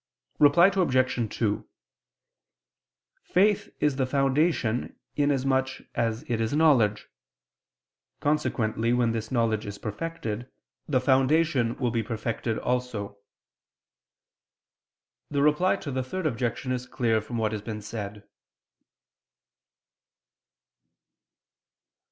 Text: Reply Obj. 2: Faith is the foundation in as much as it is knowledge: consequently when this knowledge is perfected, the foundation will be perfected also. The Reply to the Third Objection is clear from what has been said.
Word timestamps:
Reply 0.39 0.71
Obj. 0.73 1.35
2: 1.37 1.69
Faith 3.21 3.69
is 3.79 3.97
the 3.97 4.07
foundation 4.07 4.97
in 5.15 5.29
as 5.29 5.45
much 5.45 5.83
as 5.93 6.23
it 6.27 6.41
is 6.41 6.53
knowledge: 6.55 7.07
consequently 8.19 8.93
when 8.93 9.11
this 9.11 9.31
knowledge 9.31 9.67
is 9.67 9.77
perfected, 9.77 10.49
the 10.87 10.99
foundation 10.99 11.77
will 11.77 11.91
be 11.91 12.01
perfected 12.01 12.57
also. 12.57 13.19
The 15.29 15.43
Reply 15.43 15.75
to 15.75 15.91
the 15.91 16.01
Third 16.01 16.25
Objection 16.25 16.71
is 16.71 16.87
clear 16.87 17.21
from 17.21 17.37
what 17.37 17.51
has 17.51 17.61
been 17.61 17.83
said. 17.83 18.27